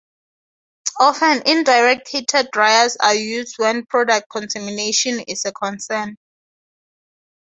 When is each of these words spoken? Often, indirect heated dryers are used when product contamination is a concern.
Often, 0.99 1.43
indirect 1.45 2.07
heated 2.07 2.49
dryers 2.51 2.97
are 2.99 3.13
used 3.13 3.59
when 3.59 3.85
product 3.85 4.29
contamination 4.31 5.19
is 5.19 5.45
a 5.45 5.51
concern. 5.51 6.17